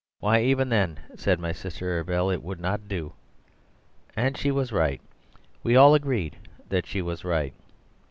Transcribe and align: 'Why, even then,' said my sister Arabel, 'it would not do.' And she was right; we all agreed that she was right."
'Why, 0.19 0.41
even 0.41 0.69
then,' 0.69 0.97
said 1.15 1.39
my 1.39 1.51
sister 1.51 1.93
Arabel, 2.03 2.31
'it 2.31 2.41
would 2.41 2.59
not 2.59 2.87
do.' 2.87 3.13
And 4.15 4.35
she 4.35 4.49
was 4.49 4.71
right; 4.71 4.99
we 5.61 5.75
all 5.75 5.93
agreed 5.93 6.37
that 6.69 6.87
she 6.87 7.03
was 7.03 7.23
right." 7.23 7.53